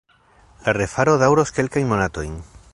[0.67, 2.37] La refaro daŭros kelkajn monatojn.